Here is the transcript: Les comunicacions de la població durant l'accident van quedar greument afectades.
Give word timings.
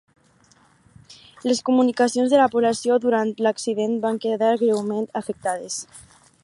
Les 1.49 1.61
comunicacions 1.67 2.33
de 2.33 2.39
la 2.41 2.47
població 2.55 2.97
durant 3.05 3.35
l'accident 3.49 3.97
van 4.07 4.19
quedar 4.25 4.53
greument 4.67 5.11
afectades. 5.23 5.83